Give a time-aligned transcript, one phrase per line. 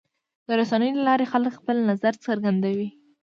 [0.47, 2.89] د رسنیو له لارې خلک خپل نظر څرګندوي.